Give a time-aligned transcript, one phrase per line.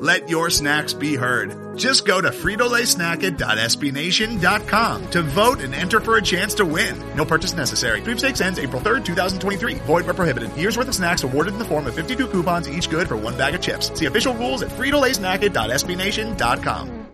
[0.00, 1.76] Let your snacks be heard.
[1.76, 6.98] Just go to fritolaysnacket.sbnation.com to vote and enter for a chance to win.
[7.14, 8.00] No purchase necessary.
[8.00, 9.74] Sweepstakes ends April 3rd, 2023.
[9.74, 10.56] Void where prohibited.
[10.56, 13.36] Year's worth of snacks awarded in the form of 52 coupons, each good for one
[13.36, 13.92] bag of chips.
[13.92, 17.06] See official rules at fritolaysnacket.sbnation.com.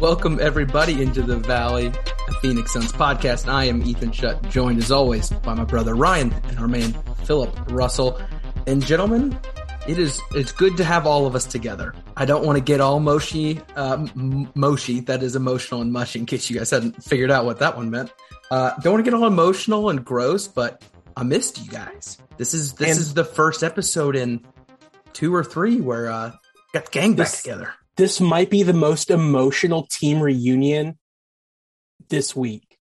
[0.00, 1.92] Welcome everybody into the Valley
[2.42, 3.50] Phoenix Suns podcast.
[3.50, 6.92] I am Ethan Shutt, joined as always by my brother Ryan and our man
[7.24, 8.20] Philip Russell.
[8.66, 9.38] And gentlemen,
[9.90, 11.92] it is it's good to have all of us together.
[12.16, 14.06] I don't want to get all mushy, uh,
[14.54, 15.00] mushy.
[15.00, 16.20] That is emotional and mushy.
[16.20, 18.12] In case you guys hadn't figured out what that one meant.
[18.52, 20.84] Uh, don't want to get all emotional and gross, but
[21.16, 22.18] I missed you guys.
[22.36, 24.46] This is this and is the first episode in
[25.12, 26.30] two or three where uh,
[26.72, 27.74] got the gang this, back together.
[27.96, 30.98] This might be the most emotional team reunion
[32.08, 32.78] this week.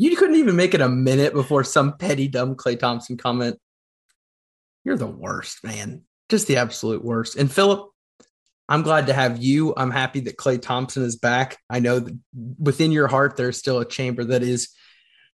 [0.00, 3.58] You couldn't even make it a minute before some petty dumb Klay Thompson comment
[4.84, 6.02] you're the worst, man.
[6.28, 7.36] Just the absolute worst.
[7.36, 7.90] And Philip,
[8.68, 9.72] I'm glad to have you.
[9.76, 11.58] I'm happy that Klay Thompson is back.
[11.70, 12.18] I know that
[12.58, 14.68] within your heart, there's still a chamber that is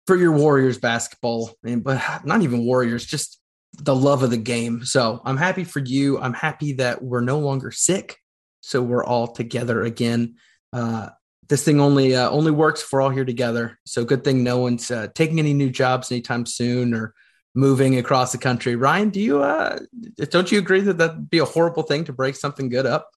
[0.07, 3.41] for your Warriors basketball, and but not even Warriors, just
[3.79, 4.85] the love of the game.
[4.85, 6.21] So I'm happy for you.
[6.21, 8.19] I'm happy that we're no longer sick,
[8.61, 10.35] so we're all together again.
[10.73, 11.09] Uh,
[11.49, 13.79] this thing only uh, only works if we're all here together.
[13.87, 17.15] So good thing no one's uh, taking any new jobs anytime soon or
[17.55, 18.77] moving across the country.
[18.77, 19.79] Ryan, do you uh,
[20.31, 23.11] don't you agree that that'd be a horrible thing to break something good up?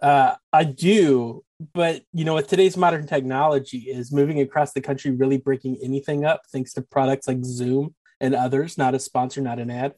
[0.00, 5.12] Uh, I do, but you know, with today's modern technology, is moving across the country
[5.12, 6.42] really breaking anything up?
[6.50, 8.76] Thanks to products like Zoom and others.
[8.76, 9.94] Not a sponsor, not an ad.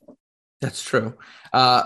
[0.61, 1.15] That's true.
[1.53, 1.85] Uh,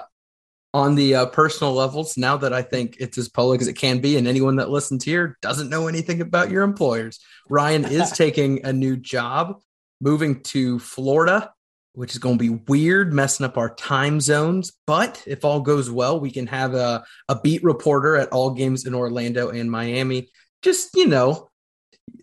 [0.75, 4.01] on the uh, personal levels, now that I think it's as public as it can
[4.01, 8.65] be, and anyone that listens here doesn't know anything about your employers, Ryan is taking
[8.67, 9.61] a new job,
[10.01, 11.53] moving to Florida
[11.99, 14.73] which is going to be weird, messing up our time zones.
[14.87, 18.87] But if all goes well, we can have a, a beat reporter at all games
[18.87, 20.31] in Orlando and Miami.
[20.63, 21.51] Just, you know,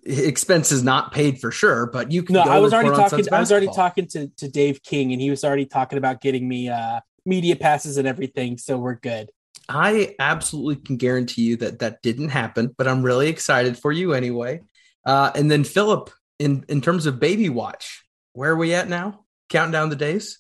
[0.06, 2.36] expenses not paid for sure, but you can.
[2.36, 3.34] No, I was already talking.
[3.34, 6.48] I was already talking to, to Dave King, and he was already talking about getting
[6.48, 8.58] me uh, media passes and everything.
[8.58, 9.30] So we're good.
[9.68, 14.14] I absolutely can guarantee you that that didn't happen, but I'm really excited for you
[14.14, 14.62] anyway.
[15.06, 19.25] Uh, and then Philip, in in terms of baby watch, where are we at now?
[19.50, 20.40] Counting down the days,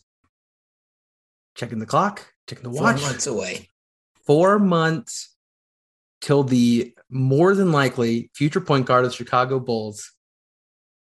[1.55, 2.99] checking the clock, checking the watch.
[2.99, 3.69] Four months away.
[4.25, 5.35] Four months
[6.21, 10.11] till the more than likely future point guard of the Chicago Bulls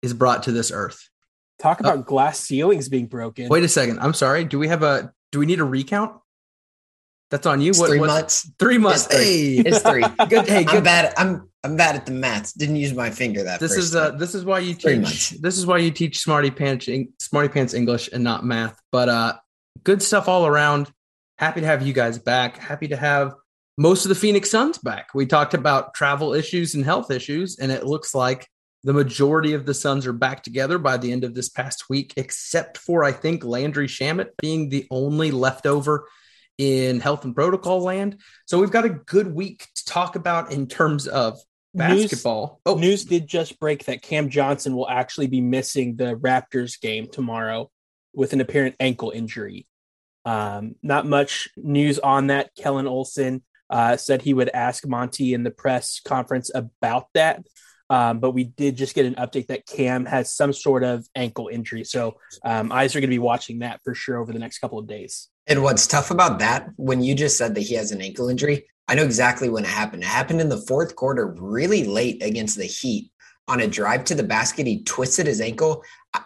[0.02, 1.10] is brought to this earth.
[1.60, 3.50] Talk about uh, glass ceilings being broken.
[3.50, 4.00] Wait a second.
[4.00, 4.44] I'm sorry.
[4.44, 5.12] Do we have a?
[5.32, 6.20] Do we need a recount?
[7.32, 7.74] That's on you.
[7.74, 8.50] What, three months.
[8.60, 9.08] Three months.
[9.08, 9.24] It's three.
[9.24, 10.02] Hey, it's three.
[10.30, 10.48] good.
[10.48, 10.78] Hey, good.
[10.78, 11.14] I'm bad.
[11.18, 12.54] I'm I'm bad at the maths.
[12.54, 13.60] Didn't use my finger that.
[13.60, 15.32] This is uh, this is why you teach.
[15.32, 16.88] This is why you teach Smarty Pants
[17.20, 18.80] Smarty Pants English and not math.
[18.92, 19.34] But uh,
[19.84, 20.90] good stuff all around.
[21.38, 22.58] Happy to have you guys back.
[22.58, 23.34] Happy to have
[23.78, 25.10] most of the Phoenix Suns back.
[25.14, 28.48] We talked about travel issues and health issues, and it looks like
[28.86, 32.14] the majority of the Suns are back together by the end of this past week,
[32.16, 36.08] except for I think Landry Shamet being the only leftover
[36.58, 38.22] in health and protocol land.
[38.46, 41.38] So we've got a good week to talk about in terms of
[41.74, 42.62] basketball.
[42.66, 42.80] News, oh.
[42.80, 47.70] news did just break that Cam Johnson will actually be missing the Raptors game tomorrow
[48.14, 49.68] with an apparent ankle injury.
[50.26, 52.52] Um, not much news on that.
[52.56, 57.44] Kellan Olson uh, said he would ask Monty in the press conference about that.
[57.90, 61.48] Um, but we did just get an update that Cam has some sort of ankle
[61.48, 61.86] injury.
[61.86, 64.78] So um, eyes are going to be watching that for sure over the next couple
[64.80, 65.30] of days.
[65.46, 68.68] And what's tough about that, when you just said that he has an ankle injury,
[68.88, 70.04] I know exactly when it happened.
[70.04, 73.12] It happened in the fourth quarter, really late against the Heat
[73.48, 74.68] on a drive to the basket.
[74.68, 75.84] He twisted his ankle.
[76.14, 76.22] I,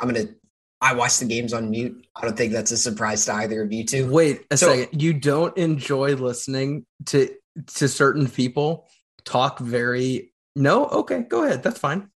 [0.00, 0.34] am going to,
[0.80, 2.06] I watched the games on mute.
[2.14, 4.10] I don't think that's a surprise to either of you two.
[4.10, 5.02] Wait a so, second.
[5.02, 7.30] You don't enjoy listening to,
[7.74, 8.88] to certain people
[9.24, 10.86] talk very, no?
[10.86, 11.62] Okay, go ahead.
[11.62, 12.10] That's fine.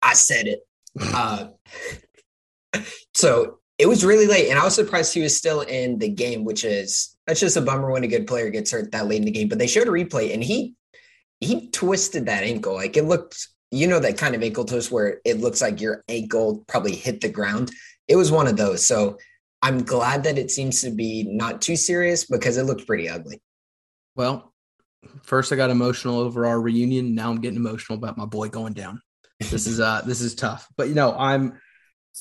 [0.00, 0.60] I said it.
[1.00, 1.48] uh,
[3.14, 6.44] so it was really late, and I was surprised he was still in the game,
[6.44, 9.24] which is that's just a bummer when a good player gets hurt that late in
[9.24, 9.48] the game.
[9.48, 10.74] But they showed a replay, and he
[11.40, 12.74] he twisted that ankle.
[12.74, 16.04] Like it looked, you know, that kind of ankle twist where it looks like your
[16.08, 17.70] ankle probably hit the ground.
[18.08, 18.86] It was one of those.
[18.86, 19.18] So
[19.60, 23.40] I'm glad that it seems to be not too serious because it looked pretty ugly.
[24.16, 24.52] Well,
[25.22, 27.14] first I got emotional over our reunion.
[27.14, 29.00] Now I'm getting emotional about my boy going down.
[29.38, 30.68] This is uh this is tough.
[30.76, 31.60] But you know, I'm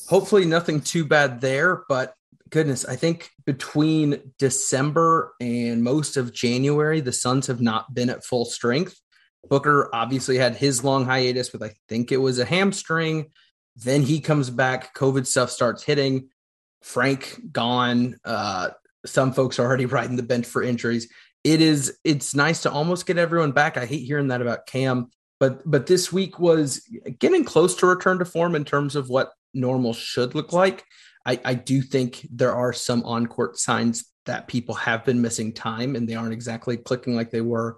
[0.07, 2.13] hopefully nothing too bad there, but
[2.51, 8.23] goodness, I think between December and most of January, the Suns have not been at
[8.23, 8.99] full strength.
[9.49, 13.31] Booker obviously had his long hiatus with I think it was a hamstring.
[13.75, 16.29] Then he comes back, COVID stuff starts hitting.
[16.83, 18.17] Frank gone.
[18.23, 18.69] Uh,
[19.05, 21.07] some folks are already riding the bench for injuries.
[21.43, 23.77] It is it's nice to almost get everyone back.
[23.77, 25.09] I hate hearing that about Cam,
[25.39, 26.87] but but this week was
[27.17, 30.85] getting close to return to form in terms of what normal should look like.
[31.25, 35.53] I, I do think there are some on court signs that people have been missing
[35.53, 37.77] time and they aren't exactly clicking like they were.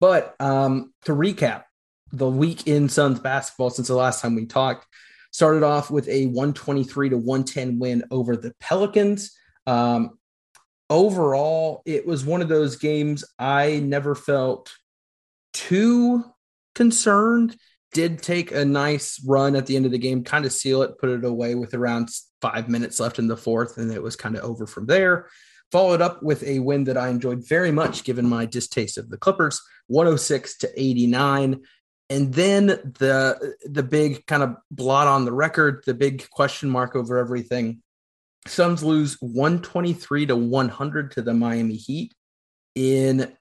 [0.00, 1.64] But um, to recap,
[2.12, 4.86] the week in Suns basketball since the last time we talked
[5.32, 9.36] started off with a 123 to 110 win over the Pelicans.
[9.66, 10.18] Um,
[10.88, 14.72] overall, it was one of those games I never felt
[15.52, 16.24] too
[16.74, 17.56] concerned
[17.92, 20.98] did take a nice run at the end of the game, kind of seal it,
[20.98, 22.10] put it away with around
[22.40, 25.28] five minutes left in the fourth, and it was kind of over from there.
[25.72, 29.18] Followed up with a win that I enjoyed very much, given my distaste of the
[29.18, 31.62] Clippers, 106 to 89.
[32.08, 36.94] And then the the big kind of blot on the record, the big question mark
[36.94, 37.82] over everything.
[38.46, 42.14] Suns lose 123 to 100 to the Miami Heat
[42.76, 43.36] in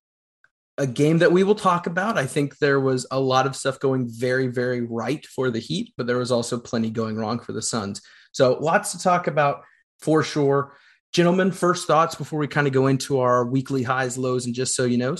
[0.77, 2.17] a game that we will talk about.
[2.17, 5.93] I think there was a lot of stuff going very, very right for the Heat,
[5.95, 8.01] but there was also plenty going wrong for the Suns.
[8.35, 9.63] So lots to talk about
[10.01, 10.73] for sure.
[11.13, 14.75] Gentlemen, first thoughts before we kind of go into our weekly highs, lows, and just
[14.75, 15.15] so you know.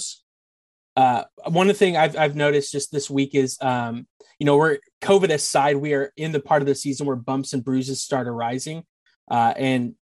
[0.97, 4.06] Uh, one thing I've I've noticed just this week is, um,
[4.38, 7.53] you know, we're COVID aside, we are in the part of the season where bumps
[7.53, 8.83] and bruises start arising,
[9.31, 9.95] uh, and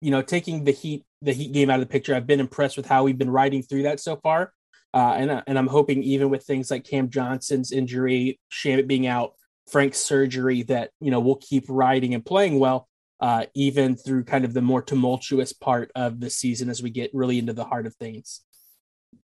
[0.00, 2.78] you know, taking the heat the heat game out of the picture, I've been impressed
[2.78, 4.54] with how we've been riding through that so far.
[4.94, 9.34] Uh, and, and I'm hoping even with things like Cam Johnson's injury, Shamet being out,
[9.70, 12.88] Frank's surgery, that, you know, we'll keep riding and playing well,
[13.20, 17.10] uh, even through kind of the more tumultuous part of the season as we get
[17.14, 18.42] really into the heart of things.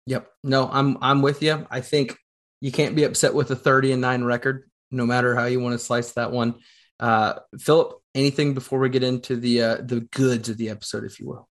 [0.07, 0.31] Yep.
[0.45, 1.67] No, I'm, I'm with you.
[1.71, 2.17] I think
[2.61, 5.75] you can't be upset with a 30 and nine record, no matter how you want
[5.75, 6.57] to slice that one.
[6.99, 11.21] Uh, Philip, anything before we get into the, uh, the goods of the episode, if
[11.21, 11.49] you will?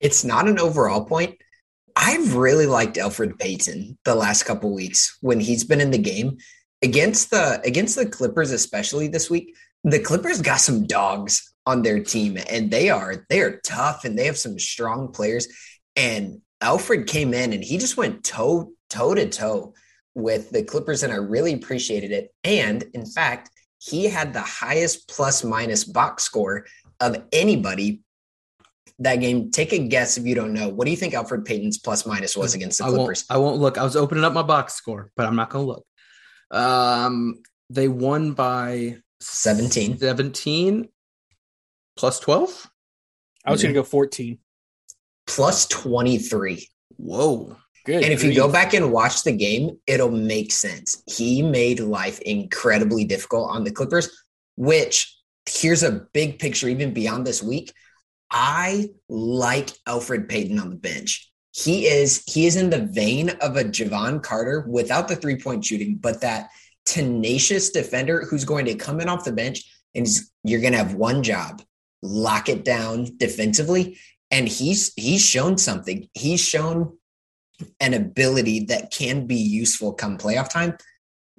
[0.00, 1.36] It's not an overall point
[1.96, 6.38] I've really liked Alfred Payton the last couple weeks when he's been in the game
[6.82, 9.56] against the against the Clippers, especially this week.
[9.84, 14.18] The Clippers got some dogs on their team, and they are they are tough and
[14.18, 15.48] they have some strong players.
[15.96, 19.74] And Alfred came in and he just went toe toe to toe
[20.14, 22.34] with the Clippers, and I really appreciated it.
[22.44, 26.66] And in fact, he had the highest plus minus box score
[27.00, 28.02] of anybody
[28.98, 29.50] that game.
[29.50, 30.68] Take a guess if you don't know.
[30.68, 33.24] What do you think Alfred Payton's plus minus was against the Clippers?
[33.30, 33.78] I won't, I won't look.
[33.78, 35.86] I was opening up my box score, but I'm not going to look.
[36.50, 39.98] Um, they won by 17.
[39.98, 40.88] 17
[41.96, 42.70] plus 12.
[43.44, 44.38] I was going to go 14.
[45.26, 46.66] Plus 23.
[46.96, 47.56] Whoa.
[47.86, 48.04] Good.
[48.04, 51.02] And if you go back and watch the game, it'll make sense.
[51.06, 54.10] He made life incredibly difficult on the Clippers,
[54.56, 55.16] which
[55.48, 57.72] here's a big picture, even beyond this week.
[58.30, 61.29] I like Alfred Payton on the bench.
[61.62, 65.64] He is he is in the vein of a Jevon Carter without the three point
[65.64, 66.50] shooting, but that
[66.86, 69.64] tenacious defender who's going to come in off the bench
[69.94, 70.06] and
[70.44, 71.62] you're going to have one job:
[72.02, 73.98] lock it down defensively.
[74.30, 76.08] And he's he's shown something.
[76.14, 76.96] He's shown
[77.80, 80.76] an ability that can be useful come playoff time.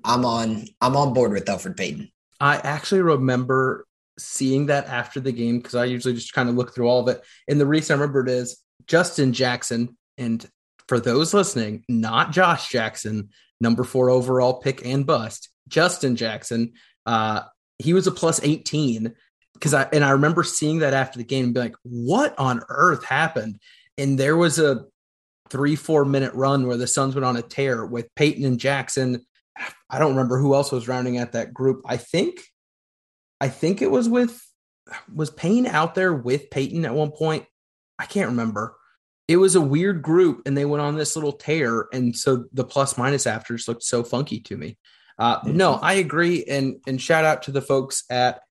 [0.03, 2.11] I'm on I'm on board with Alfred Payton.
[2.39, 3.87] I actually remember
[4.17, 7.07] seeing that after the game because I usually just kind of look through all of
[7.07, 7.23] it.
[7.47, 9.97] And the reason I remember it is Justin Jackson.
[10.17, 10.45] And
[10.87, 16.73] for those listening, not Josh Jackson, number four overall pick and bust, Justin Jackson.
[17.05, 17.41] Uh,
[17.79, 19.13] he was a plus 18
[19.53, 22.61] because I and I remember seeing that after the game and be like, what on
[22.69, 23.59] earth happened?
[23.97, 24.85] And there was a
[25.49, 29.25] three, four minute run where the Suns went on a tear with Payton and Jackson.
[29.89, 31.81] I don't remember who else was rounding at that group.
[31.85, 32.41] I think
[33.39, 34.41] I think it was with
[35.13, 37.45] was Payne out there with Payton at one point.
[37.99, 38.75] I can't remember.
[39.31, 42.65] It was a weird group, and they went on this little tear, and so the
[42.65, 44.77] plus minus afters looked so funky to me.
[45.17, 45.39] Uh.
[45.45, 48.41] No, I agree, and and shout out to the folks at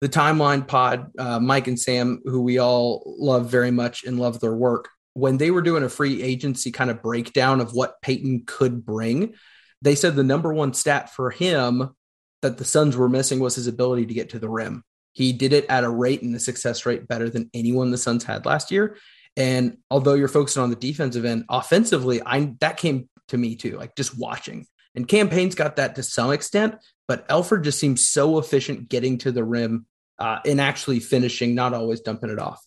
[0.00, 4.38] the Timeline Pod, uh, Mike and Sam, who we all love very much and love
[4.38, 4.90] their work.
[5.14, 9.34] When they were doing a free agency kind of breakdown of what Payton could bring,
[9.80, 11.96] they said the number one stat for him
[12.42, 14.84] that the Suns were missing was his ability to get to the rim.
[15.14, 18.22] He did it at a rate and a success rate better than anyone the Suns
[18.22, 18.96] had last year.
[19.36, 23.76] And although you're focusing on the defensive end, offensively, I that came to me too,
[23.76, 24.66] like just watching.
[24.94, 26.76] And Cam Payne's got that to some extent,
[27.08, 29.86] but Elfrid just seems so efficient getting to the rim
[30.18, 32.62] uh, and actually finishing, not always dumping it off.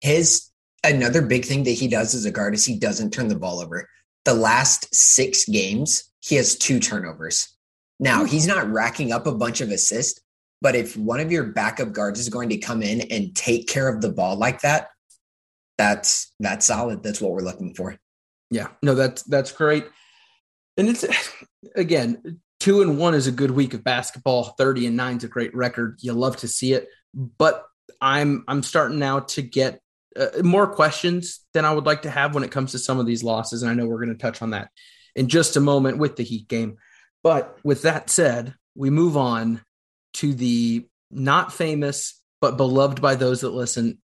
[0.00, 0.50] His
[0.82, 3.60] another big thing that he does as a guard is he doesn't turn the ball
[3.60, 3.88] over.
[4.24, 7.48] The last six games, he has two turnovers.
[8.00, 10.20] Now, he's not racking up a bunch of assists,
[10.60, 13.88] but if one of your backup guards is going to come in and take care
[13.88, 14.88] of the ball like that,
[15.82, 17.02] that's that's solid.
[17.02, 17.96] That's what we're looking for.
[18.50, 19.84] Yeah, no, that's that's great.
[20.76, 21.04] And it's
[21.76, 24.54] again, two and one is a good week of basketball.
[24.56, 25.98] Thirty and nine is a great record.
[26.00, 27.64] You love to see it, but
[28.00, 29.80] I'm I'm starting now to get
[30.16, 33.06] uh, more questions than I would like to have when it comes to some of
[33.06, 34.70] these losses, and I know we're going to touch on that
[35.16, 36.76] in just a moment with the Heat game.
[37.24, 39.62] But with that said, we move on
[40.14, 44.01] to the not famous but beloved by those that listen,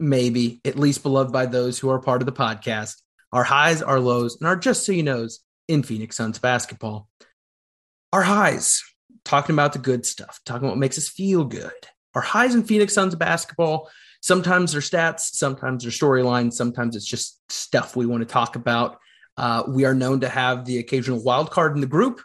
[0.00, 2.96] maybe at least beloved by those who are part of the podcast
[3.32, 5.38] our highs, our lows, and our just so you knows
[5.68, 7.08] in Phoenix Suns basketball.
[8.12, 8.82] Our highs,
[9.24, 11.70] talking about the good stuff, talking about what makes us feel good.
[12.16, 13.88] Our highs in Phoenix Suns basketball,
[14.20, 18.98] sometimes they're stats, sometimes they're storylines, sometimes it's just stuff we want to talk about.
[19.36, 22.20] Uh, we are known to have the occasional wild card in the group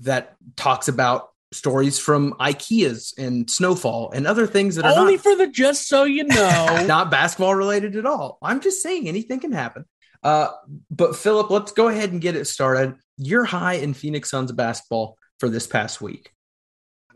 [0.00, 5.22] that talks about stories from IKEA's and Snowfall and other things that are only not,
[5.22, 8.38] for the just so you know, not basketball related at all.
[8.42, 9.84] I'm just saying anything can happen.
[10.22, 10.48] Uh,
[10.90, 12.96] but Philip, let's go ahead and get it started.
[13.16, 16.32] You're high in Phoenix Suns basketball for this past week.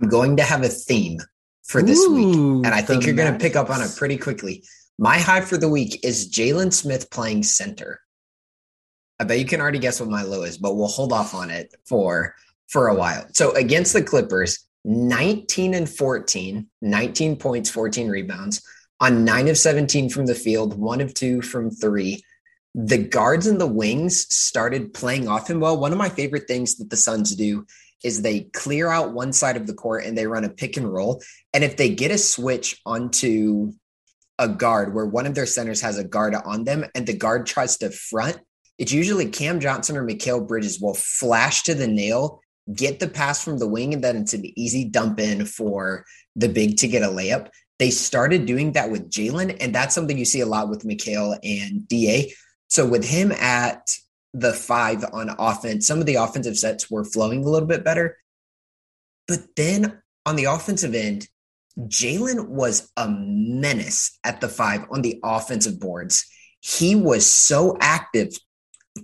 [0.00, 1.20] I'm going to have a theme
[1.64, 4.16] for this Ooh, week, and I think you're going to pick up on it pretty
[4.16, 4.64] quickly.
[4.98, 8.00] My high for the week is Jalen Smith playing center.
[9.20, 11.50] I bet you can already guess what my low is, but we'll hold off on
[11.50, 12.34] it for
[12.72, 13.26] for a while.
[13.32, 18.62] So against the Clippers, 19 and 14, 19 points, 14 rebounds
[18.98, 22.22] on 9 of 17 from the field, 1 of 2 from 3
[22.74, 25.78] the guards and the wings started playing off him well.
[25.78, 27.66] One of my favorite things that the Suns do
[28.02, 30.90] is they clear out one side of the court and they run a pick and
[30.90, 31.22] roll.
[31.52, 33.72] And if they get a switch onto
[34.38, 37.46] a guard where one of their centers has a guard on them and the guard
[37.46, 38.38] tries to front,
[38.78, 42.40] it's usually Cam Johnson or Mikal Bridges will flash to the nail,
[42.74, 46.04] get the pass from the wing, and then it's an easy dump in for
[46.36, 47.48] the big to get a layup.
[47.78, 51.38] They started doing that with Jalen, and that's something you see a lot with Mikal
[51.42, 52.32] and DA.
[52.68, 53.90] So with him at
[54.32, 58.16] the five on offense, some of the offensive sets were flowing a little bit better.
[59.26, 61.28] But then on the offensive end,
[61.78, 66.26] Jalen was a menace at the five on the offensive boards.
[66.60, 68.36] He was so active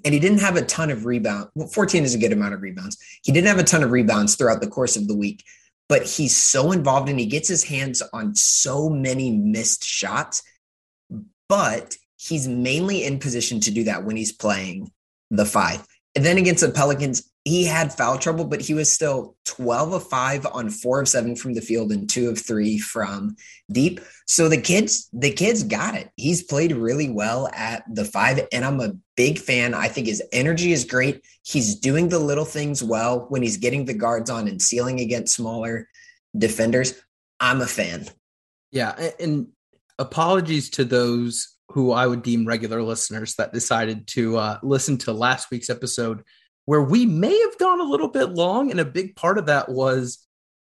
[0.04, 1.50] and he didn't have a ton of rebounds.
[1.54, 2.98] Well, 14 is a good amount of rebounds.
[3.22, 5.42] He didn't have a ton of rebounds throughout the course of the week,
[5.88, 10.42] but he's so involved and he gets his hands on so many missed shots.
[11.48, 14.90] But he's mainly in position to do that when he's playing
[15.30, 15.86] the five.
[16.14, 20.08] And then against the Pelicans, he had foul trouble, but he was still 12 of
[20.08, 23.36] 5 on 4 of 7 from the field and 2 of 3 from
[23.72, 24.00] deep.
[24.26, 26.10] So the kids the kids got it.
[26.16, 29.72] He's played really well at the 5 and I'm a big fan.
[29.74, 31.24] I think his energy is great.
[31.42, 35.34] He's doing the little things well when he's getting the guards on and sealing against
[35.34, 35.88] smaller
[36.36, 36.94] defenders.
[37.40, 38.06] I'm a fan.
[38.70, 39.48] Yeah, and
[39.98, 45.12] apologies to those who I would deem regular listeners that decided to uh, listen to
[45.12, 46.22] last week's episode,
[46.68, 48.70] where we may have gone a little bit long.
[48.70, 50.18] And a big part of that was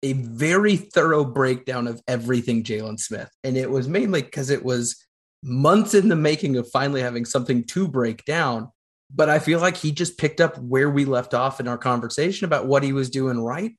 [0.04, 3.32] a very thorough breakdown of everything Jalen Smith.
[3.44, 5.04] And it was mainly because it was
[5.42, 8.70] months in the making of finally having something to break down.
[9.10, 12.46] But I feel like he just picked up where we left off in our conversation
[12.46, 13.72] about what he was doing right.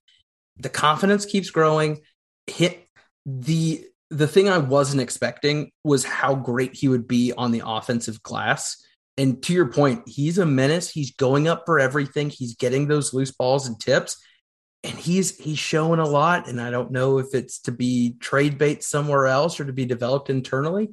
[0.57, 2.01] The confidence keeps growing.
[2.49, 2.85] Hit
[3.27, 8.25] the the thing I wasn't expecting was how great he would be on the offensive
[8.25, 8.85] glass.
[9.19, 10.89] And to your point, he's a menace.
[10.91, 12.31] He's going up for everything.
[12.31, 14.17] He's getting those loose balls and tips.
[14.85, 16.49] And he's he's showing a lot.
[16.49, 19.85] And I don't know if it's to be trade bait somewhere else or to be
[19.85, 20.91] developed internally,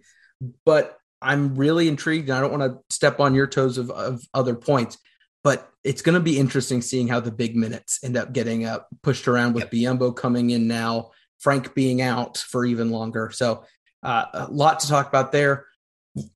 [0.66, 2.30] but I'm really intrigued.
[2.30, 4.98] And I don't want to step on your toes of, of other points,
[5.44, 8.80] but it's going to be interesting seeing how the big minutes end up getting uh,
[9.04, 9.72] pushed around with yep.
[9.72, 13.30] Biyombo coming in now Frank being out for even longer.
[13.32, 13.66] So
[14.02, 15.68] uh, a lot to talk about there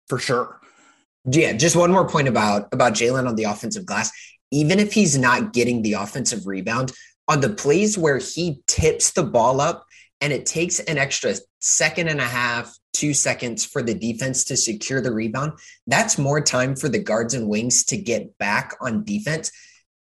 [0.08, 0.60] for sure.
[1.25, 4.11] Yeah, just one more point about about Jalen on the offensive glass.
[4.51, 6.91] Even if he's not getting the offensive rebound
[7.27, 9.85] on the plays where he tips the ball up
[10.21, 14.57] and it takes an extra second and a half, two seconds for the defense to
[14.57, 15.53] secure the rebound,
[15.88, 19.51] that's more time for the guards and wings to get back on defense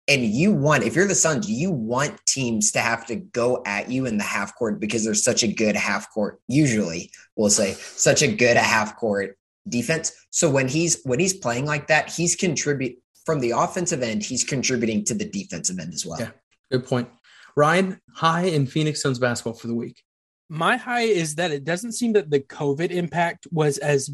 [0.08, 3.90] And you want, if you're the Suns, you want teams to have to go at
[3.90, 7.74] you in the half court because there's such a good half court, usually we'll say
[7.74, 9.38] such a good half court
[9.68, 10.12] defense.
[10.30, 14.44] So when he's when he's playing like that, he's contribute from the offensive end, he's
[14.44, 16.18] contributing to the defensive end as well.
[16.18, 16.30] Yeah,
[16.70, 17.08] good point.
[17.56, 20.02] Ryan, high in Phoenix Suns basketball for the week.
[20.48, 24.10] My high is that it doesn't seem that the COVID impact was as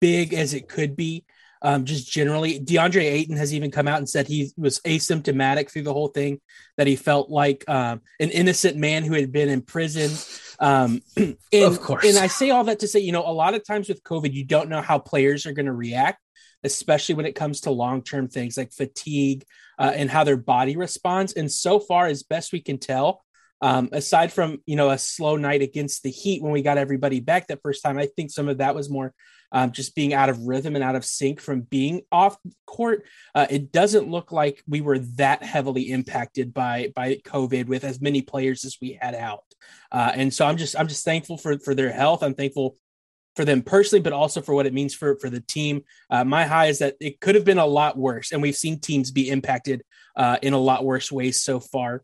[0.00, 1.24] big as it could be
[1.62, 2.60] um, just generally.
[2.60, 6.40] DeAndre Ayton has even come out and said he was asymptomatic through the whole thing,
[6.76, 10.10] that he felt like um, an innocent man who had been in prison.
[10.58, 12.04] Um, and, of course.
[12.04, 14.32] And I say all that to say, you know, a lot of times with COVID,
[14.32, 16.20] you don't know how players are going to react,
[16.64, 19.44] especially when it comes to long term things like fatigue
[19.78, 21.32] uh, and how their body responds.
[21.32, 23.22] And so far, as best we can tell,
[23.62, 27.20] um, aside from you know a slow night against the Heat when we got everybody
[27.20, 29.14] back that first time, I think some of that was more
[29.56, 32.36] um, just being out of rhythm and out of sync from being off
[32.66, 33.06] court.
[33.34, 37.98] Uh, it doesn't look like we were that heavily impacted by by COVID with as
[37.98, 39.44] many players as we had out.
[39.90, 42.22] Uh, and so I'm just I'm just thankful for for their health.
[42.22, 42.76] I'm thankful
[43.34, 45.84] for them personally, but also for what it means for for the team.
[46.10, 48.78] Uh, my high is that it could have been a lot worse, and we've seen
[48.78, 49.82] teams be impacted
[50.16, 52.02] uh, in a lot worse ways so far.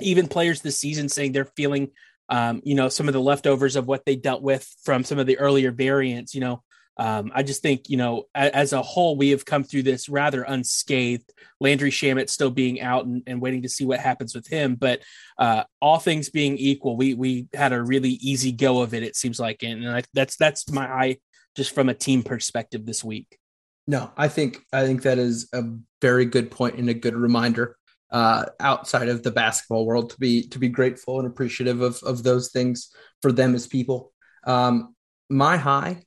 [0.00, 1.92] Even players this season saying they're feeling,
[2.28, 5.28] um, you know, some of the leftovers of what they dealt with from some of
[5.28, 6.34] the earlier variants.
[6.34, 6.64] You know,
[6.98, 10.08] um, I just think, you know, as, as, a whole, we have come through this
[10.08, 11.32] rather unscathed.
[11.60, 14.74] Landry Shamet still being out and, and, waiting to see what happens with him.
[14.74, 15.00] But
[15.38, 19.04] uh, all things being equal, we we had a really easy go of it.
[19.04, 21.18] It seems like, and I, that's that's my eye
[21.54, 23.38] just from a team perspective this week.
[23.86, 25.62] No, I think I think that is a
[26.02, 27.76] very good point and a good reminder
[28.10, 32.24] uh, outside of the basketball world to be to be grateful and appreciative of of
[32.24, 32.90] those things
[33.22, 34.12] for them as people.
[34.44, 34.94] Um,
[35.30, 36.02] my high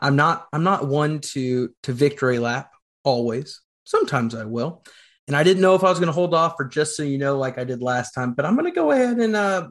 [0.00, 2.70] I'm not I'm not one to to victory lap
[3.04, 3.60] always.
[3.84, 4.84] Sometimes I will.
[5.28, 7.18] And I didn't know if I was going to hold off for just so you
[7.18, 9.68] know, like I did last time, but I'm going to go ahead and uh,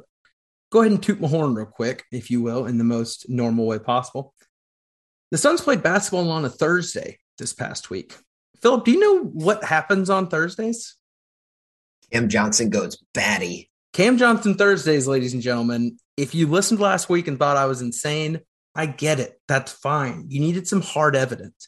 [0.72, 3.66] go ahead and toot my horn real quick, if you will, in the most normal
[3.68, 4.34] way possible.
[5.32, 8.16] The Suns played basketball on a Thursday this past week.
[8.62, 10.96] Philip, do you know what happens on Thursdays?
[12.12, 13.70] Cam Johnson goes batty.
[13.94, 15.98] Cam Johnson Thursdays, ladies and gentlemen.
[16.16, 18.40] If you listened last week and thought I was insane,
[18.76, 19.40] I get it.
[19.48, 20.26] That's fine.
[20.30, 21.68] You needed some hard evidence.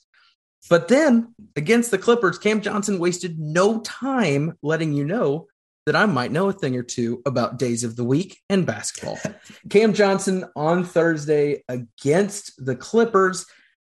[0.70, 5.48] But then against the Clippers, Cam Johnson wasted no time letting you know
[5.86, 9.20] that I might know a thing or two about days of the week and basketball.
[9.70, 13.46] Cam Johnson on Thursday against the Clippers,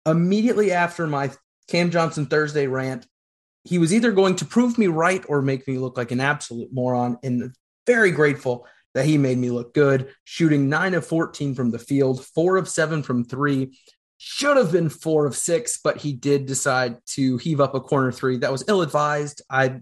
[0.06, 1.30] immediately after my
[1.68, 3.06] Cam Johnson Thursday rant,
[3.64, 6.72] he was either going to prove me right or make me look like an absolute
[6.72, 7.18] moron.
[7.22, 7.54] And
[7.86, 12.24] very grateful that he made me look good, shooting nine of 14 from the field,
[12.24, 13.78] four of seven from three.
[14.18, 18.12] Should have been four of six, but he did decide to heave up a corner
[18.12, 18.38] three.
[18.38, 19.42] That was ill advised.
[19.50, 19.80] I,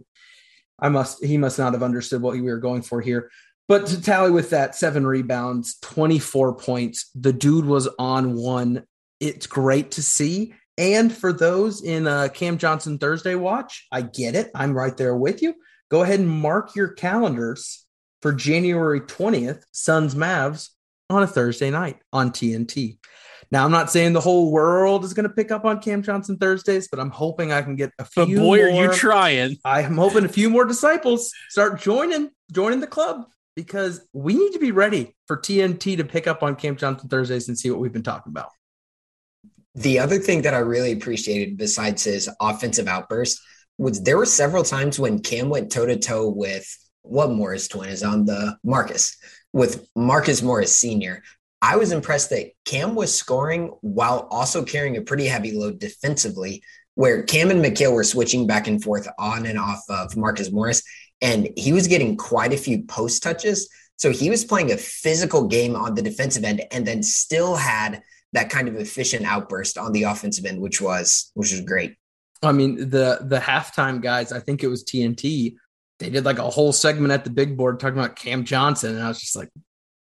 [0.81, 3.31] I must, he must not have understood what we were going for here.
[3.69, 7.11] But to tally with that, seven rebounds, 24 points.
[7.15, 8.85] The dude was on one.
[9.21, 10.55] It's great to see.
[10.79, 14.51] And for those in uh, Cam Johnson Thursday watch, I get it.
[14.55, 15.55] I'm right there with you.
[15.91, 17.85] Go ahead and mark your calendars
[18.23, 20.71] for January 20th, Suns Mavs
[21.09, 22.99] on a Thursday night on TNT.
[23.53, 26.37] Now, I'm not saying the whole world is going to pick up on Cam Johnson
[26.37, 28.27] Thursdays, but I'm hoping I can get a few.
[28.27, 29.57] But boy, more, are you trying!
[29.65, 33.25] I'm hoping a few more disciples start joining joining the club
[33.57, 37.49] because we need to be ready for TNT to pick up on Cam Johnson Thursdays
[37.49, 38.51] and see what we've been talking about.
[39.75, 43.41] The other thing that I really appreciated, besides his offensive outburst,
[43.79, 46.67] was there were several times when Cam went toe to toe with
[47.03, 49.17] what Morris twin is on the Marcus
[49.53, 51.23] with Marcus Morris Sr.
[51.63, 56.63] I was impressed that Cam was scoring while also carrying a pretty heavy load defensively,
[56.95, 60.83] where Cam and Mikal were switching back and forth on and off of Marcus Morris,
[61.21, 63.69] and he was getting quite a few post touches.
[63.97, 68.03] So he was playing a physical game on the defensive end and then still had
[68.33, 71.97] that kind of efficient outburst on the offensive end, which was which was great.
[72.43, 75.57] I mean, the the halftime guys, I think it was TNT
[76.01, 78.97] they did like a whole segment at the big board talking about Cam Johnson.
[78.97, 79.51] And I was just like,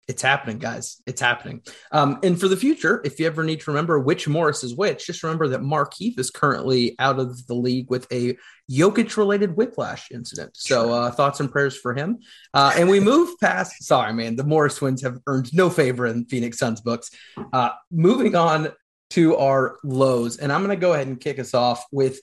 [0.07, 1.01] it's happening, guys.
[1.05, 1.61] It's happening.
[1.91, 5.05] Um, and for the future, if you ever need to remember which Morris is which,
[5.05, 8.37] just remember that Markieff is currently out of the league with a
[8.71, 10.51] Jokic related whiplash incident.
[10.55, 12.19] So uh, thoughts and prayers for him.
[12.53, 16.25] Uh, and we move past, sorry, man, the Morris twins have earned no favor in
[16.25, 17.09] Phoenix Suns books.
[17.51, 18.69] Uh, moving on
[19.09, 20.37] to our lows.
[20.37, 22.21] And I'm going to go ahead and kick us off with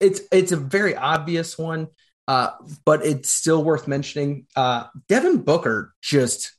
[0.00, 1.86] it's it's a very obvious one
[2.26, 2.50] uh,
[2.84, 4.46] but it's still worth mentioning.
[4.56, 6.52] Uh, Devin Booker just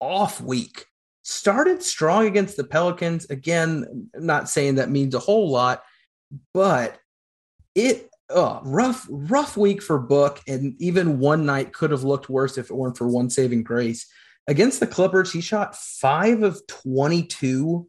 [0.00, 0.86] off week
[1.22, 3.28] started strong against the Pelicans.
[3.30, 5.82] Again, not saying that means a whole lot,
[6.52, 6.98] but
[7.74, 12.58] it uh, rough, rough week for Book, and even one night could have looked worse
[12.58, 14.06] if it weren't for one saving grace.
[14.46, 17.88] Against the Clippers, he shot five of 22,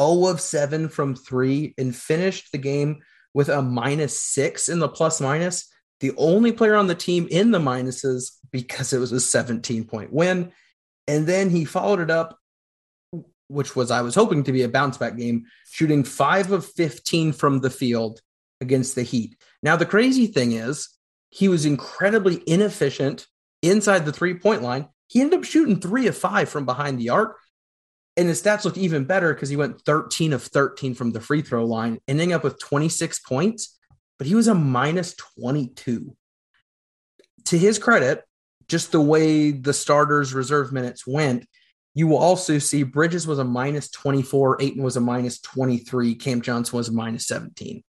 [0.00, 4.88] 0 of 7 from three, and finished the game with a minus six in the
[4.88, 5.68] plus minus.
[6.00, 10.12] The only player on the team in the minuses because it was a 17 point
[10.12, 10.52] win.
[11.06, 12.38] And then he followed it up,
[13.48, 17.32] which was, I was hoping to be a bounce back game, shooting five of 15
[17.32, 18.20] from the field
[18.60, 19.36] against the Heat.
[19.62, 20.88] Now, the crazy thing is,
[21.30, 23.26] he was incredibly inefficient
[23.62, 24.88] inside the three point line.
[25.08, 27.38] He ended up shooting three of five from behind the arc.
[28.16, 31.42] And his stats looked even better because he went 13 of 13 from the free
[31.42, 33.73] throw line, ending up with 26 points,
[34.18, 36.16] but he was a minus 22.
[37.46, 38.24] To his credit,
[38.68, 41.46] just the way the starters' reserve minutes went,
[41.94, 46.40] you will also see Bridges was a minus 24, Ayton was a minus 23, Cam
[46.40, 47.82] Johnson was a minus 17.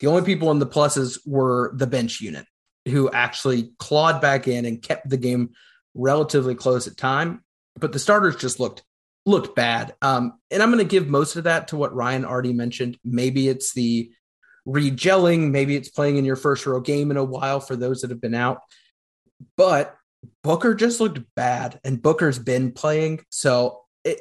[0.00, 2.46] The only people in the pluses were the bench unit,
[2.86, 5.50] who actually clawed back in and kept the game
[5.94, 7.44] relatively close at time.
[7.76, 8.82] But the starters just looked
[9.26, 9.94] looked bad.
[10.00, 12.96] Um, and I'm going to give most of that to what Ryan already mentioned.
[13.04, 14.10] Maybe it's the
[14.68, 18.10] regelling, maybe it's playing in your first row game in a while for those that
[18.10, 18.60] have been out.
[19.56, 19.96] But
[20.42, 23.20] Booker just looked bad, and Booker's been playing.
[23.30, 24.20] So it,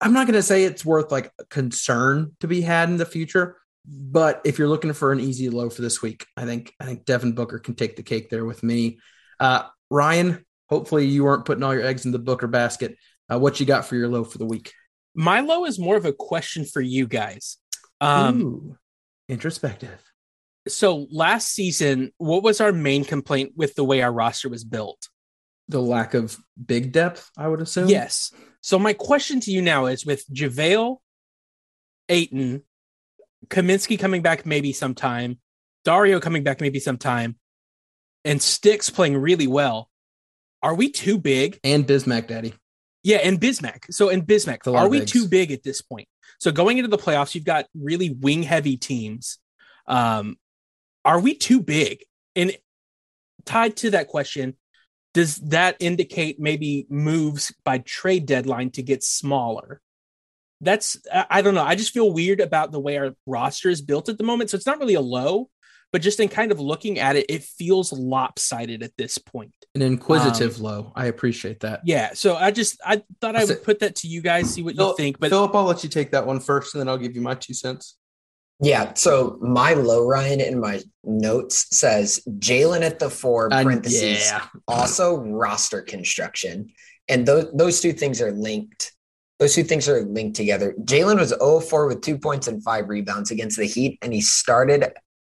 [0.00, 3.56] I'm not going to say it's worth like concern to be had in the future.
[3.86, 7.04] But if you're looking for an easy low for this week, I think I think
[7.04, 8.98] Devin Booker can take the cake there with me.
[9.40, 12.96] Uh, Ryan, hopefully you weren't putting all your eggs in the Booker basket.
[13.32, 14.72] Uh, what you got for your low for the week?
[15.14, 17.56] My low is more of a question for you guys.
[18.00, 18.76] Um, Ooh,
[19.28, 20.02] introspective.
[20.66, 25.08] so last season, what was our main complaint with the way our roster was built?
[25.68, 27.88] The lack of big depth, I would assume.
[27.88, 28.32] Yes.
[28.62, 30.96] So my question to you now is with JaVale,
[32.08, 32.62] Ayton,
[33.48, 35.38] Kaminsky coming back maybe sometime,
[35.84, 37.36] Dario coming back maybe sometime,
[38.24, 39.90] and Sticks playing really well.
[40.62, 41.60] Are we too big?
[41.62, 42.54] And Bismack Daddy.
[43.04, 43.92] Yeah, and Bismack.
[43.92, 45.12] So in Bismack, are we bigs.
[45.12, 46.08] too big at this point?
[46.38, 49.38] So going into the playoffs, you've got really wing heavy teams.
[49.86, 50.36] Um,
[51.04, 52.04] are we too big?
[52.36, 52.56] And
[53.44, 54.56] tied to that question,
[55.14, 59.80] does that indicate maybe moves by trade deadline to get smaller?
[60.60, 61.64] That's I I don't know.
[61.64, 64.50] I just feel weird about the way our roster is built at the moment.
[64.50, 65.48] So it's not really a low,
[65.92, 69.52] but just in kind of looking at it, it feels lopsided at this point.
[69.74, 70.92] An inquisitive um, low.
[70.94, 71.80] I appreciate that.
[71.84, 72.10] Yeah.
[72.14, 73.64] So I just I thought I would it.
[73.64, 75.18] put that to you guys, see what you think.
[75.18, 77.34] But Philip, I'll let you take that one first, and then I'll give you my
[77.34, 77.96] two cents.
[78.60, 78.92] Yeah.
[78.94, 84.26] So my low Ryan in my notes says Jalen at the four And parentheses.
[84.26, 86.70] yeah, Also roster construction.
[87.08, 88.92] And those those two things are linked.
[89.38, 90.74] Those two things are linked together.
[90.82, 94.92] Jalen was 0-4 with two points and five rebounds against the Heat, and he started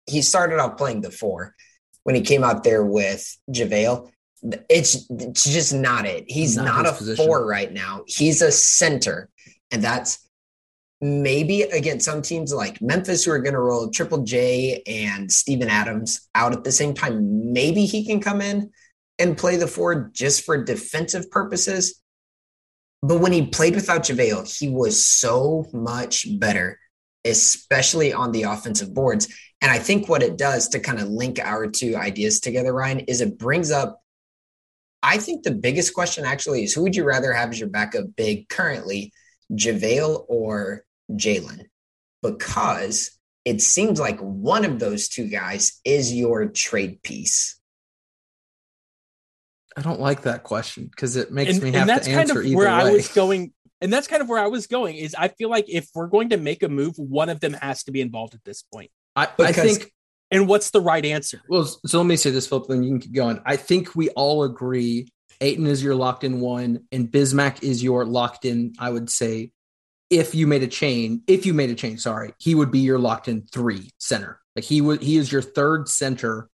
[0.09, 1.55] he started off playing the four
[2.05, 4.11] when he came out there with JaVale.
[4.69, 6.25] It's it's just not it.
[6.29, 7.25] He's Not not, a position.
[7.27, 8.05] four right now.
[8.07, 9.29] He's a center,
[9.71, 10.29] and that's
[11.01, 15.69] maybe against some teams like Memphis who are going to roll Triple J and Steven
[15.69, 17.53] Adams out at the same time.
[17.53, 18.71] Maybe he can come in
[19.19, 22.01] and play the four just for defensive purposes.
[23.03, 26.79] But when he played without JaVale, he was so much better,
[27.25, 29.29] especially on the offensive boards.
[29.61, 33.01] And I think what it does to kind of link our two ideas together, Ryan,
[33.01, 34.01] is it brings up.
[35.03, 38.05] I think the biggest question actually is who would you rather have as your backup
[38.17, 39.13] big currently,
[39.53, 41.67] JaVale or Jalen?
[42.23, 47.59] Because it seems like one of those two guys is your trade piece.
[49.77, 52.29] I don't like that question because it makes and, me and have that's to kind
[52.29, 52.73] answer of either where way.
[52.73, 53.53] I was going.
[53.81, 56.31] And that's kind of where I was going is I feel like if we're going
[56.31, 58.91] to make a move, one of them has to be involved at this point.
[59.15, 59.93] I, I think.
[60.31, 61.41] And what's the right answer?
[61.49, 63.41] Well, so let me say this, Philip, then you can keep going.
[63.47, 65.09] I think we all agree
[65.41, 68.75] Ayton is your locked in one, and Bismack is your locked in.
[68.79, 69.53] I would say,
[70.11, 72.99] if you made a chain, if you made a chain, sorry, he would be your
[72.99, 74.41] locked in three center.
[74.57, 76.49] Like he would, he is your third center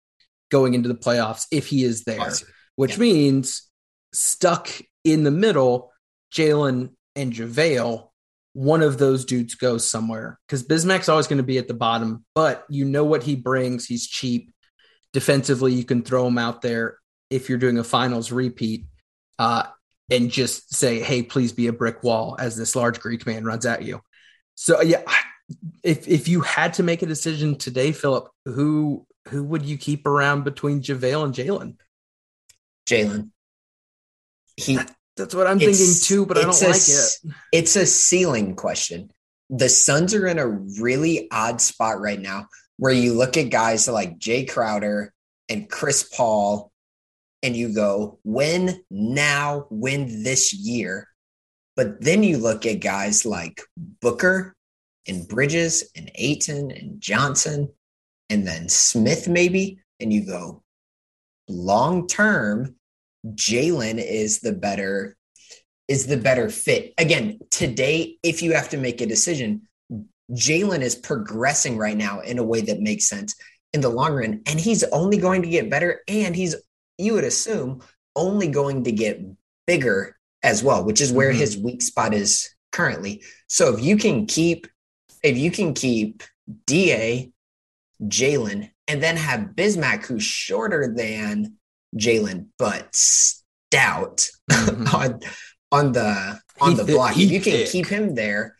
[0.52, 2.20] going into the playoffs if he is there.
[2.22, 2.50] Awesome.
[2.76, 3.00] which Yeah.
[3.00, 3.70] means
[4.14, 4.70] stuck
[5.04, 5.92] in the middle,
[6.34, 8.10] Jalen and JaVale,
[8.54, 12.26] one of those dudes goes somewhere because Bismack's always going to be at the bottom,
[12.36, 13.86] but you know what he brings.
[13.86, 14.52] He's cheap.
[15.12, 16.98] Defensively, you can throw him out there
[17.30, 18.86] if you're doing a finals repeat
[19.40, 19.64] uh,
[20.12, 23.66] and just say, hey, please be a brick wall as this large Greek man runs
[23.66, 24.02] at you.
[24.56, 25.02] So, yeah,
[25.84, 30.06] if, if you had to make a decision today, Philip, who who would you keep
[30.06, 31.78] around between JaVale and Jalen?
[32.88, 33.30] Jalen.
[34.58, 34.80] He
[35.16, 37.34] That's what I'm It's- thinking too, but I don't a like it.
[37.52, 39.12] It's a ceiling question.
[39.50, 42.48] The Suns are in a really odd spot right now
[42.78, 45.14] where you look at guys like Jae Crowder
[45.50, 46.72] and Chris Paul,
[47.44, 51.08] and you go, when now, when this year.
[51.76, 54.56] But then you look at guys like Booker
[55.08, 57.70] and Bridges and Ayton and Johnson
[58.30, 60.64] and then Smith, maybe, and you go,
[61.50, 62.76] long term,
[63.26, 65.16] Jalen is the better
[65.88, 66.94] is the better fit.
[66.98, 69.64] Again, today, if you have to make a decision,
[70.32, 73.36] Jalen is progressing right now in a way that makes sense
[73.74, 76.56] in the long run, and he's only going to get better, and he's
[76.98, 77.82] you would assume
[78.16, 79.22] only going to get
[79.66, 81.40] bigger as well, which is where mm-hmm.
[81.40, 83.24] his weak spot is currently.
[83.48, 84.68] So if you can keep
[85.24, 86.24] if you can keep
[86.66, 87.32] Da,
[88.04, 91.56] Jalen, and then have Bismack, who's shorter than
[91.96, 94.88] Jalen, but stout mm-hmm.
[94.96, 95.20] on
[95.72, 97.12] on the on he the block.
[97.18, 97.70] If you can thick.
[97.70, 98.58] keep him there,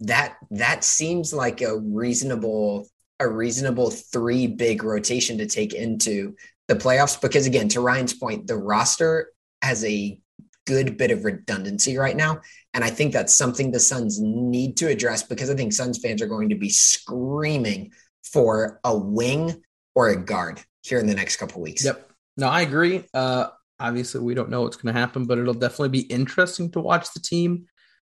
[0.00, 2.86] that that seems like a reasonable
[3.20, 6.36] a reasonable three big rotation to take into
[6.68, 7.20] the playoffs.
[7.20, 9.32] Because again, to Ryan's point, the roster
[9.62, 10.20] has a
[10.66, 12.40] good bit of redundancy right now.
[12.74, 16.20] And I think that's something the Suns need to address because I think Suns fans
[16.20, 19.62] are going to be screaming for a wing
[19.94, 21.84] or a guard here in the next couple weeks.
[21.84, 22.07] Yep.
[22.38, 23.04] No, I agree.
[23.12, 23.48] Uh,
[23.80, 27.12] obviously, we don't know what's going to happen, but it'll definitely be interesting to watch
[27.12, 27.66] the team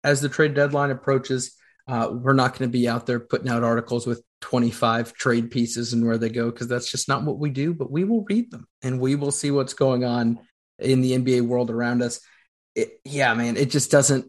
[0.03, 1.57] as the trade deadline approaches.
[1.87, 5.93] Uh, we're not going to be out there putting out articles with 25 trade pieces
[5.93, 8.51] and where they go because that's just not what we do, but we will read
[8.51, 10.39] them and we will see what's going on
[10.77, 12.21] in the NBA world around us.
[12.75, 14.27] It, yeah, man, it just doesn't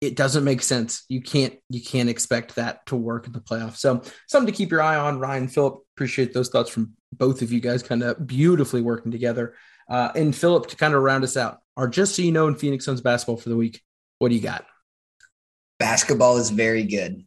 [0.00, 1.04] it doesn't make sense.
[1.08, 3.78] You can't you can't expect that to work in the playoffs.
[3.78, 5.18] So something to keep your eye on.
[5.18, 9.54] Ryan, Philip, appreciate those thoughts from both of you guys, kind of beautifully working together.
[9.88, 12.54] Uh, and Philip, to kind of round us out, are just so you know in
[12.54, 13.82] Phoenix Suns basketball for the week.
[14.18, 14.66] What do you got?
[15.78, 17.24] Basketball is very good.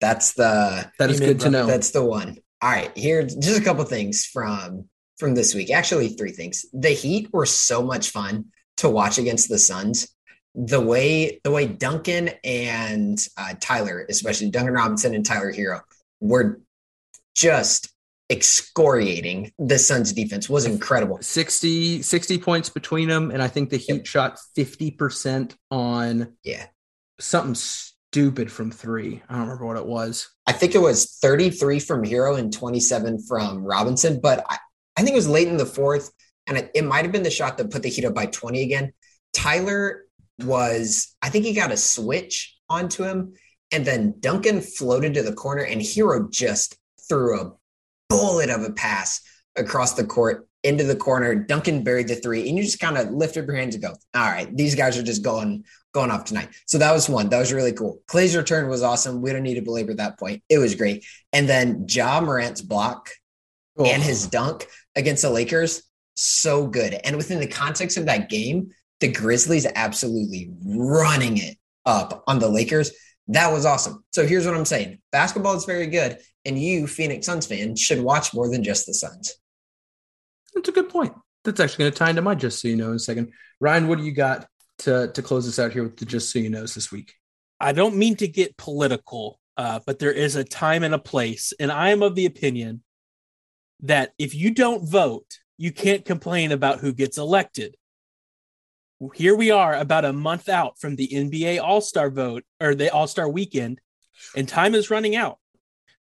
[0.00, 1.66] That's the that is good to know.
[1.66, 2.38] That's the one.
[2.60, 5.70] All right, here just a couple things from from this week.
[5.70, 6.64] Actually, three things.
[6.72, 8.46] The Heat were so much fun
[8.78, 10.08] to watch against the Suns
[10.54, 15.80] the way the way Duncan and uh, Tyler, especially Duncan Robinson and Tyler Herro,
[16.20, 16.60] were
[17.34, 17.91] just
[18.32, 21.18] excoriating the Suns defense was incredible.
[21.20, 23.30] 60, 60 points between them.
[23.30, 24.06] And I think the Heat yep.
[24.06, 26.66] shot 50% on yeah
[27.20, 29.22] something stupid from three.
[29.28, 30.28] I don't remember what it was.
[30.46, 34.58] I think it was 33 from Herro and 27 from Robinson, but I,
[34.96, 36.10] I think it was late in the fourth.
[36.46, 38.62] And it, it might have been the shot that put the Heat up by 20
[38.62, 38.92] again.
[39.32, 40.04] Tyler
[40.40, 43.34] was I think he got a switch onto him,
[43.70, 46.76] and then Duncan floated to the corner, and Herro just
[47.08, 47.52] threw a
[48.12, 49.20] bullet of a pass
[49.56, 51.34] across the court into the corner.
[51.34, 54.30] Duncan buried the three, and you just kind of lifted your hands and go, "All
[54.30, 57.28] right, these guys are just going going off tonight." So that was one.
[57.28, 58.00] That was really cool.
[58.06, 59.22] Klay's return was awesome.
[59.22, 60.42] We don't need to belabor that point.
[60.48, 61.04] It was great.
[61.32, 63.10] And then Ja Morant's block
[63.76, 63.84] oh.
[63.84, 65.82] and his dunk against the Lakers,
[66.16, 66.94] so good.
[67.04, 68.70] And within the context of that game,
[69.00, 72.92] the Grizzlies absolutely running it up on the Lakers.
[73.28, 74.04] That was awesome.
[74.12, 78.00] So here's what I'm saying basketball is very good, and you, Phoenix Suns fan, should
[78.00, 79.34] watch more than just the Suns.
[80.54, 81.14] That's a good point.
[81.44, 83.32] That's actually going to tie into my just so you know in a second.
[83.60, 84.46] Ryan, what do you got
[84.80, 87.14] to, to close us out here with the just so you knows this week?
[87.60, 91.52] I don't mean to get political, uh, but there is a time and a place.
[91.58, 92.82] And I am of the opinion
[93.80, 97.76] that if you don't vote, you can't complain about who gets elected
[99.14, 102.92] here we are about a month out from the NBA All Star vote or the
[102.92, 103.80] All Star weekend,
[104.36, 105.38] and time is running out.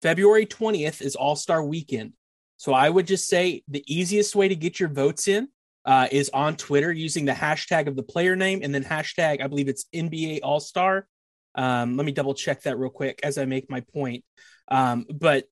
[0.03, 2.11] February 20th is All Star weekend.
[2.57, 5.47] So I would just say the easiest way to get your votes in
[5.85, 9.47] uh, is on Twitter using the hashtag of the player name and then hashtag, I
[9.47, 11.07] believe it's NBA All Star.
[11.55, 14.25] Um, let me double check that real quick as I make my point.
[14.67, 15.45] Um, but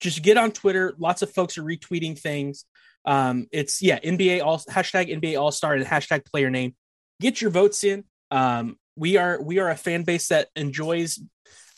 [0.00, 0.94] just get on Twitter.
[0.98, 2.64] Lots of folks are retweeting things.
[3.04, 6.76] Um, it's yeah, NBA all hashtag NBA All Star and hashtag player name.
[7.20, 8.04] Get your votes in.
[8.30, 11.18] Um, we are we are a fan base that enjoys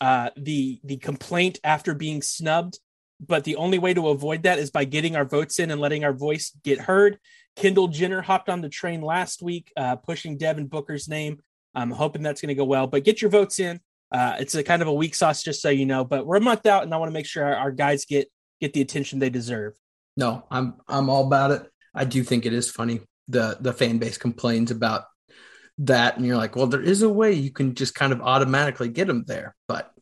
[0.01, 2.79] uh, the the complaint after being snubbed,
[3.21, 6.05] but the only way to avoid that is by getting our votes in and letting
[6.05, 7.19] our voice get heard.
[7.57, 11.41] Kendall Jenner hopped on the train last week, uh, pushing Devin Booker's name.
[11.75, 13.81] I'm hoping that's going to go well, but get your votes in.
[14.11, 16.05] Uh, it's a kind of a weak sauce, just so you know.
[16.05, 18.31] But we're a month out, and I want to make sure our, our guys get
[18.61, 19.75] get the attention they deserve.
[20.17, 21.71] No, I'm I'm all about it.
[21.95, 23.01] I do think it is funny.
[23.29, 25.05] The the fan base complains about
[25.79, 28.89] that, and you're like, well, there is a way you can just kind of automatically
[28.89, 29.93] get them there, but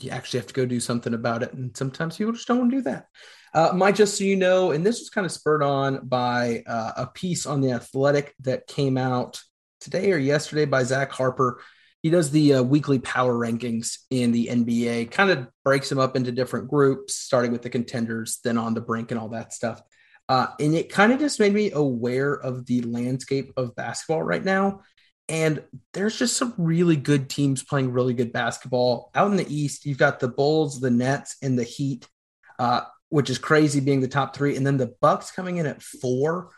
[0.00, 1.52] you actually have to go do something about it.
[1.52, 3.06] And sometimes people just don't want to do that.
[3.54, 6.92] Uh, my just so you know, and this was kind of spurred on by uh,
[6.96, 9.40] a piece on the Athletic that came out
[9.80, 11.60] today or yesterday by Zach Harper.
[12.02, 16.16] he does the uh, weekly power rankings in the NBA, kind of breaks them up
[16.16, 19.80] into different groups, starting with the contenders, then on the brink and all that stuff.
[20.28, 24.44] Uh, and it kind of just made me aware of the landscape of basketball right
[24.44, 24.80] now.
[25.28, 25.62] And
[25.94, 29.10] there's just some really good teams playing really good basketball.
[29.14, 32.06] Out in the East, you've got the Bulls, the Nets, and the Heat,
[32.58, 34.56] uh, which is crazy being the top three.
[34.56, 36.50] And then the Bucks coming in at four.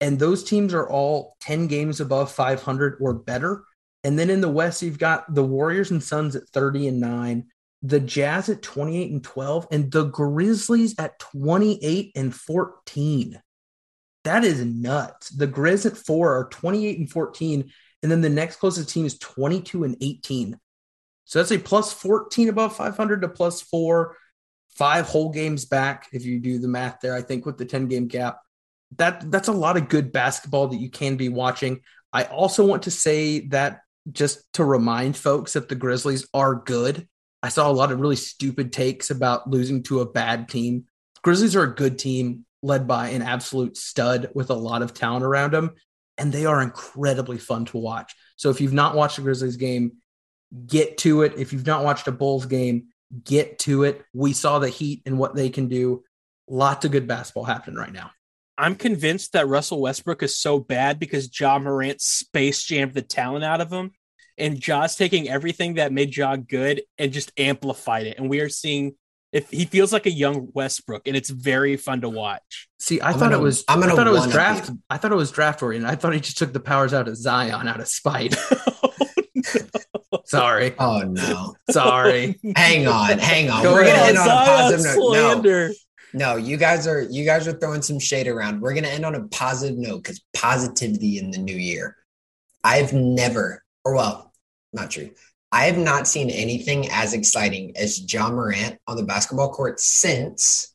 [0.00, 3.64] And those teams are all 10 games above 500 or better.
[4.04, 7.46] And then in the West, you've got the Warriors and Suns at 30 and 9,
[7.82, 13.42] the Jazz at 28 and 12, and the Grizzlies at 28 and 14.
[14.24, 15.30] That is nuts.
[15.30, 17.70] The Grizz at four are 28 and 14.
[18.02, 20.58] And then the next closest team is 22 and 18.
[21.24, 24.16] So that's a plus 14 above 500 to plus four,
[24.70, 26.08] five whole games back.
[26.12, 28.38] If you do the math there, I think with the 10 game gap,
[28.96, 31.80] that that's a lot of good basketball that you can be watching.
[32.12, 33.80] I also want to say that
[34.10, 37.06] just to remind folks that the Grizzlies are good.
[37.42, 40.84] I saw a lot of really stupid takes about losing to a bad team.
[41.22, 45.24] Grizzlies are a good team led by an absolute stud with a lot of talent
[45.24, 45.72] around them,
[46.18, 48.14] and they are incredibly fun to watch.
[48.36, 49.92] So if you've not watched the Grizzlies game,
[50.66, 51.34] get to it.
[51.36, 52.88] If you've not watched a Bulls game,
[53.24, 54.04] get to it.
[54.12, 56.04] We saw the Heat and what they can do.
[56.48, 58.10] Lots of good basketball happening right now.
[58.56, 63.44] I'm convinced that Russell Westbrook is so bad because Ja Morant space jammed the talent
[63.44, 63.92] out of him.
[64.36, 68.18] And Ja's taking everything that made Ja good and just amplified it.
[68.18, 68.94] And we are seeing
[69.32, 72.68] if he feels like a young Westbrook, and it's very fun to watch.
[72.78, 74.70] See, I I'm thought gonna, it was I'm gonna I thought it was draft.
[74.88, 75.90] I thought it was draft oriented.
[75.90, 78.34] I thought he just took the powers out of Zion out of spite.
[78.50, 78.90] oh,
[79.34, 80.20] no.
[80.24, 80.74] Sorry.
[80.78, 81.54] Oh no.
[81.70, 82.38] Sorry.
[82.56, 83.62] hang on, hang on.
[83.62, 83.96] Go We're ahead.
[83.96, 85.44] gonna end on a positive note.
[85.44, 85.70] No.
[86.14, 88.60] No, you guys are you guys are throwing some shade around.
[88.60, 91.96] We're gonna end on a positive note because positivity in the new year.
[92.64, 94.32] I've never, or well,
[94.72, 95.10] not true.
[95.50, 100.74] I have not seen anything as exciting as Ja Morant on the basketball court since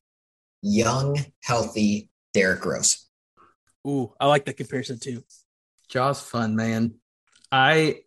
[0.63, 3.07] young, healthy Derrick Rose.
[3.88, 5.23] Ooh, I like that comparison too.
[5.89, 6.95] Ja's fun, man.
[7.51, 7.99] I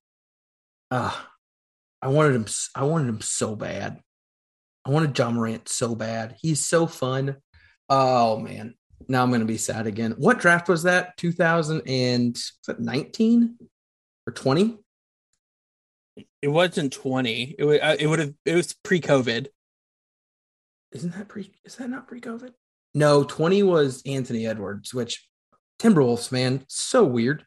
[0.90, 1.16] uh
[2.02, 4.00] I wanted him I wanted him so bad.
[4.84, 6.34] I wanted Ja Morant so bad.
[6.40, 7.36] He's so fun.
[7.88, 8.74] Oh man.
[9.08, 10.16] Now I'm gonna be sad again.
[10.18, 11.16] What draft was that?
[11.16, 13.56] 2019
[14.26, 14.78] or 20?
[16.40, 17.56] It wasn't 20.
[17.58, 19.48] It would uh, it would have it was pre-COVID.
[20.92, 22.52] Isn't that pre is that not pre-COVID?
[22.94, 25.28] No, 20 was Anthony Edwards, which
[25.78, 27.44] Timberwolves, man, so weird.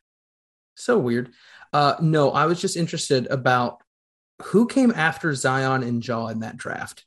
[0.75, 1.31] So weird.
[1.73, 3.81] Uh no, I was just interested about
[4.43, 7.05] who came after Zion and Ja in that draft.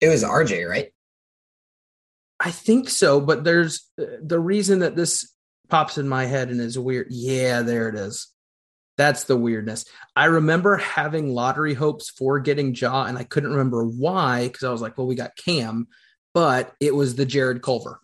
[0.00, 0.92] It was RJ, right?
[2.38, 5.32] I think so, but there's uh, the reason that this
[5.68, 7.08] pops in my head and is weird.
[7.10, 8.28] Yeah, there it is.
[8.96, 9.84] That's the weirdness.
[10.14, 14.70] I remember having lottery hopes for getting Ja, and I couldn't remember why because I
[14.70, 15.88] was like, well, we got Cam,
[16.32, 18.00] but it was the Jarrett Culver.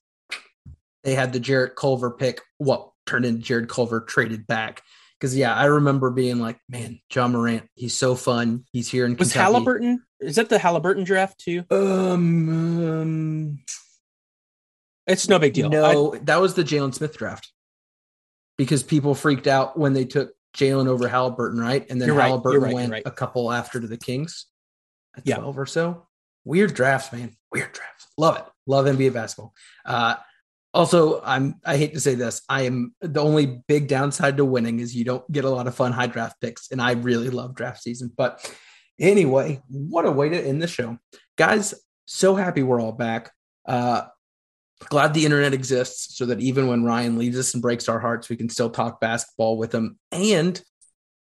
[1.05, 4.83] They had the Jarrett Culver pick, what turned into Jarrett Culver traded back.
[5.18, 8.64] Because yeah, I remember being like, man, Ja Morant, he's so fun.
[8.72, 9.55] He's here in was Kentucky.
[9.55, 9.96] Haliburton.
[10.20, 11.64] Is that the Haliburton draft too?
[11.70, 13.59] Um, um
[15.07, 15.68] it's no big deal.
[15.68, 17.52] No, I, that was the Jalen Smith draft
[18.57, 21.87] because people freaked out when they took Jalen over Haliburton, right?
[21.91, 23.03] And then Haliburton right, right, went right.
[23.07, 24.47] a couple after to the Kings
[25.17, 25.37] at yeah.
[25.37, 26.07] 12 or so.
[26.45, 27.37] Weird drafts, man.
[27.53, 28.09] Weird drafts.
[28.19, 28.45] Love it.
[28.67, 29.55] Love NBA basketball.
[29.85, 30.17] Uh,
[30.75, 32.43] also, I'm I hate to say this.
[32.49, 35.75] I am the only big downside to winning is you don't get a lot of
[35.75, 36.71] fun high draft picks.
[36.71, 38.11] And I really love draft season.
[38.17, 38.51] But
[38.99, 40.99] anyway, what a way to end the show.
[41.37, 41.75] Guys,
[42.07, 43.33] so happy we're all back.
[43.67, 44.03] Uh,
[44.88, 48.29] glad the internet exists so that even when Ryan leaves us and breaks our hearts,
[48.29, 50.61] we can still talk basketball with him and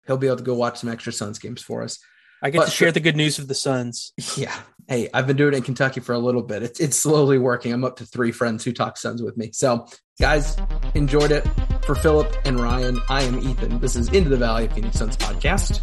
[0.08, 2.00] he'll be able to go watch some extra Suns games for us.
[2.42, 4.14] I get but, to share the good news of the Suns.
[4.36, 4.56] Yeah.
[4.88, 6.64] Hey, I've been doing it in Kentucky for a little bit.
[6.64, 7.74] It's, it's slowly working.
[7.74, 9.52] I'm up to three friends who talk Suns with me.
[9.54, 9.86] So,
[10.20, 10.58] guys,
[10.96, 11.46] enjoyed it.
[11.86, 13.80] For Philip and Ryan, I am Ethan.
[13.80, 15.82] This is Into the Valley Phoenix Suns podcast.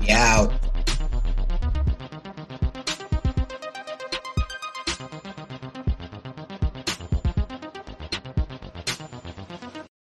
[0.00, 0.46] Yeah.